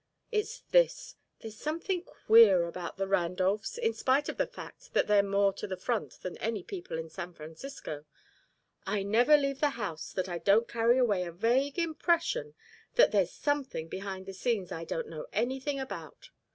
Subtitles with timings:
[0.31, 5.21] It's this: there's something queer about the Randolphs in spite of the fact that they're
[5.21, 8.05] more to the front than any people in San Francisco.
[8.87, 12.55] I never leave that house that I don't carry away a vague impression
[12.95, 16.31] that there's something behind the scenes I don't know anything about.